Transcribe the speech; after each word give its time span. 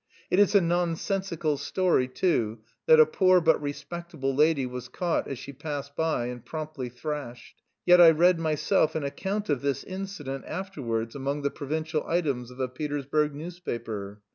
It 0.31 0.39
is 0.39 0.55
a 0.55 0.61
nonsensical 0.61 1.57
story, 1.57 2.07
too, 2.07 2.61
that 2.87 2.99
a 2.99 3.05
poor 3.05 3.39
but 3.39 3.61
respectable 3.61 4.33
lady 4.33 4.65
was 4.65 4.87
caught 4.87 5.27
as 5.27 5.37
she 5.37 5.53
passed 5.53 5.95
by 5.95 6.25
and 6.25 6.43
promptly 6.43 6.89
thrashed; 6.89 7.61
yet 7.85 8.01
I 8.01 8.09
read 8.09 8.39
myself 8.39 8.95
an 8.95 9.03
account 9.03 9.47
of 9.49 9.61
this 9.61 9.83
incident 9.83 10.45
afterwards 10.47 11.13
among 11.13 11.43
the 11.43 11.51
provincial 11.51 12.03
items 12.07 12.49
of 12.49 12.59
a 12.59 12.67
Petersburg 12.67 13.35
newspaper. 13.35 14.23